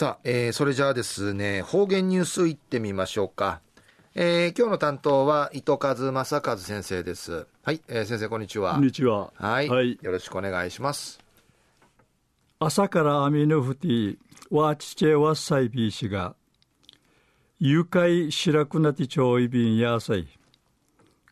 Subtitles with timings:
[0.00, 3.60] さあ、えー、それじゃあですね、方言ニュースいってみましょうか。
[4.14, 7.46] えー、今日の担当は糸数正和先生です。
[7.62, 8.76] はい、えー、先生こんにちは。
[8.76, 9.30] こんにちは。
[9.36, 11.20] はい、はい、よろしくお願いします。
[12.60, 14.16] 朝からアミヌフティ、
[14.50, 16.34] ワーチチェワッサイビー氏が、
[17.58, 20.26] 誘拐白くなてちょいびんやさい。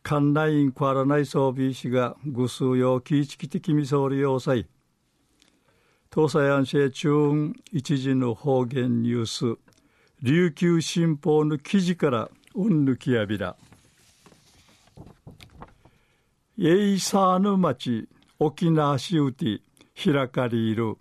[0.03, 4.67] 館内員クアラナイソービー氏が、ぐすうようきいちきてきみそうりようさい。
[6.11, 9.59] 東西安市中一時の方言ニュース
[10.23, 13.55] 琉球新報の記事からうんぬきやびら。
[16.57, 18.09] エイサーヌ町
[18.39, 19.61] 沖縄市うて
[20.03, 20.97] 開かりいる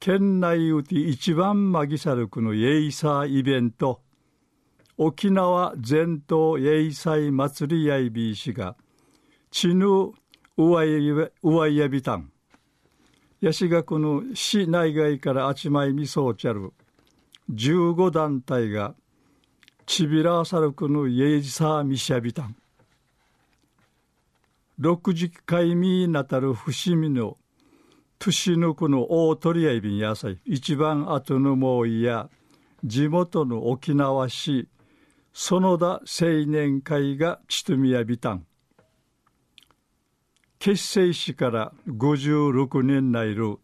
[0.00, 4.02] 県内うて一番マギサルクのエイサーイベント。
[4.98, 8.76] 沖縄全島エイサイ祭りやいびいしが
[9.50, 10.12] ちぬ
[10.58, 12.30] うわいやびたん。
[13.40, 16.72] ヤシガクの市内外からあちまいみそうちゃる。
[17.50, 18.94] 15団体が
[19.86, 22.56] ちびらさるくのイエジサーミシャビタン。
[24.78, 27.38] 60回みなたる伏見の
[28.18, 30.38] 年のこの大鳥合便野菜。
[30.44, 32.28] 一番後のもういや
[32.84, 34.68] 地元の沖縄市
[35.32, 36.00] 園田青
[36.46, 38.44] 年会がちとみやびたん
[40.60, 43.56] 結成史から56年内る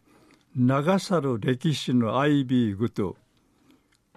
[0.57, 3.17] 長さる歴史のアイビーグと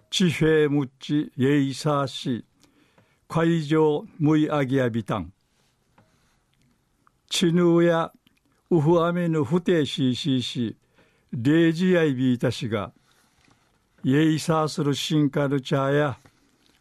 [0.09, 2.45] 地平ムッチイェイサーシ
[3.27, 5.33] 会場ムイアギアビタン
[7.29, 8.13] チヌーや
[8.71, 10.77] ウフアメの不定シーシーシ
[11.33, 12.93] レイジアイビータシが
[14.05, 16.17] イェイサーする新カルチャーや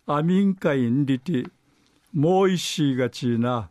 [0.06, 1.50] アミンカインリティ
[2.12, 3.68] もう一しがちな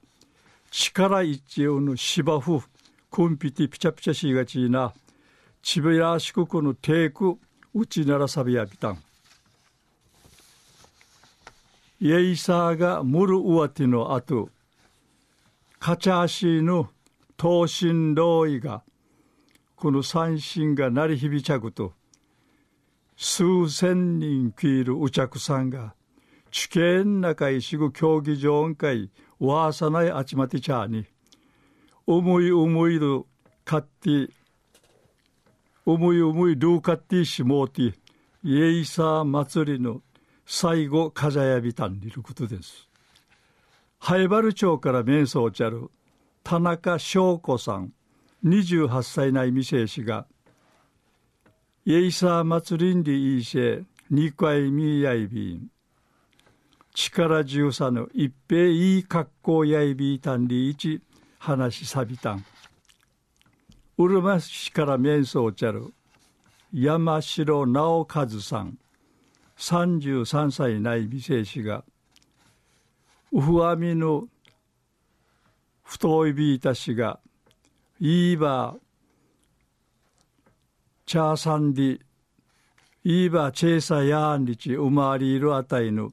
[0.72, 2.62] 力一応の芝生
[3.10, 4.94] コンピティピチャピチャしがちな
[5.62, 7.38] ちべらしくこのテーク
[7.74, 9.04] うちならさびやびたん。
[12.00, 14.50] イエイサーがムルウワティの後
[15.80, 16.90] カチャーシーの
[17.40, 18.84] 東進ロイが
[19.76, 21.94] この三振が鳴り響ちゃくと
[23.16, 25.96] 数千人きいるうちゃくさんが
[26.58, 31.06] 地権中いしぐ競技場んかいわさないあちまてちゃに
[32.08, 33.26] 思い思いる
[33.64, 34.30] かって
[35.86, 37.94] 思い思いルーカッティしもうて
[38.44, 40.02] イエイサー祭りの
[40.48, 42.90] 最後風やびたんにいることです。
[44.00, 45.92] 灰原町から面相ちゃる
[46.44, 47.94] 田中翔子さん
[48.44, 50.26] 28歳内未成氏が
[51.86, 55.70] イエイサー祭りんでいいせ二回見やいびん
[57.00, 61.00] 力強さの一平いい格好やいびいたんりいち
[61.38, 62.44] 話さびたん。
[64.00, 65.94] うるま市から面相ちゃる。
[66.74, 68.80] 山城直和さん。
[69.58, 71.84] 33歳内美生氏が
[73.32, 74.28] ウフアミの
[75.84, 77.20] 太いびいたしが
[78.00, 78.76] いいば
[81.06, 82.00] チャーサンディ
[83.04, 86.12] いいばチェーサヤーンリチ生まりいるあたいの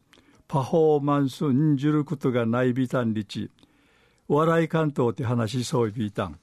[0.55, 3.51] パフォーマンスんじることがないびたんりち
[4.29, 6.39] 笑い関東って話しそうびたん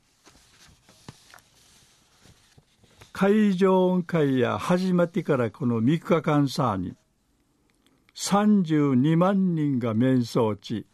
[3.13, 6.93] 会場会や始まってからこの3日間さに
[8.13, 10.85] 32万人が面相地。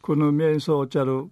[0.00, 1.28] この面相ちゃる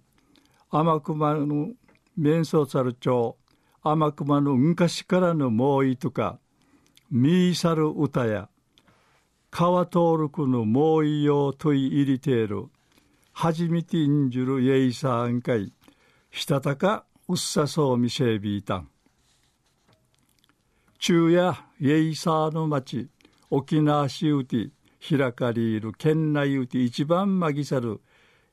[0.69, 1.69] 天熊の
[2.15, 3.35] 面相ちゃる町。
[3.83, 6.37] 天熊の昔からの猛威とか
[7.09, 8.47] ミーサル歌や。
[9.51, 12.67] 川通るくのもういよとい入りている。
[13.33, 15.71] 初めてんじるイエイサーンかい
[16.31, 18.89] したたかうっさそうみせびいたん。
[20.99, 23.07] 昼夜イエイサーの町
[23.49, 28.01] 沖縄市うて開かれる県内うて一番まぎさる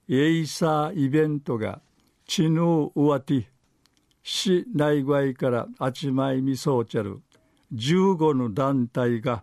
[0.06, 1.80] イエイサーイベントが
[2.26, 3.48] ちぬううわて
[4.22, 7.20] 市内外からあちまいみそうちゃる。
[7.74, 9.42] 15の団体が